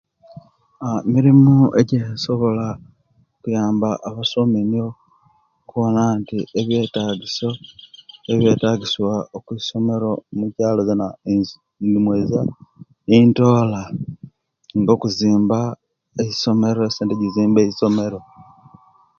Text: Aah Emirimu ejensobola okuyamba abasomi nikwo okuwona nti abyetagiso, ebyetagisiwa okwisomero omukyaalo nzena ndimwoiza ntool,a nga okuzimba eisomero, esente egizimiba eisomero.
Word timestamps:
Aah 0.85 1.01
Emirimu 1.07 1.55
ejensobola 1.81 2.67
okuyamba 3.35 3.89
abasomi 4.09 4.59
nikwo 4.63 4.87
okuwona 5.63 6.01
nti 6.19 6.37
abyetagiso, 6.59 7.49
ebyetagisiwa 8.31 9.15
okwisomero 9.37 10.09
omukyaalo 10.31 10.81
nzena 10.83 11.07
ndimwoiza 11.79 12.39
ntool,a 13.27 13.83
nga 14.79 14.91
okuzimba 14.95 15.59
eisomero, 16.21 16.81
esente 16.85 17.13
egizimiba 17.15 17.61
eisomero. 17.63 18.19